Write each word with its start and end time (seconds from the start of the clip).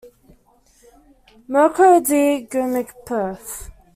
Mirko 1.51 1.85
D. 2.07 2.09
Grmek, 2.51 2.89
pref. 3.05 3.45